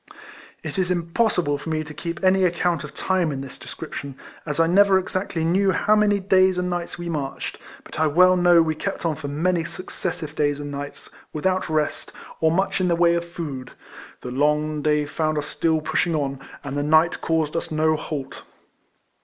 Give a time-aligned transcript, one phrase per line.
[0.63, 2.63] It is impossible for me to keep any ac EIFLEMAN HARRIS.
[2.63, 4.15] 181 count of time in this description,
[4.47, 8.35] as I never exactly knew how many days and nights we marched; but I well
[8.35, 12.87] know we kept on for many successive days and nights, without rest, or much in
[12.87, 13.73] the way of food.
[14.21, 18.41] The long day found us still pushing on, and the night caused us no halt.